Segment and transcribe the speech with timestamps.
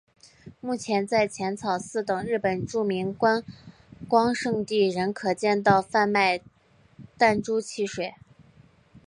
[0.59, 3.43] 目前在浅草寺等日本著名观
[4.07, 6.41] 光胜地仍可见到贩卖
[7.19, 8.15] 弹珠汽水。